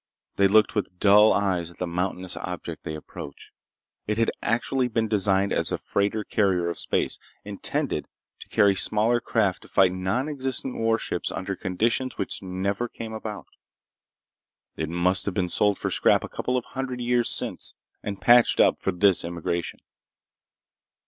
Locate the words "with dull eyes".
0.73-1.69